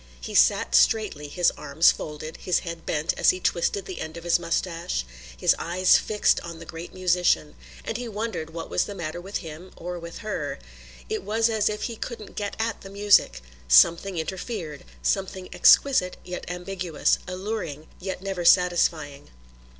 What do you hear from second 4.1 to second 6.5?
of his moustache, his eye fixed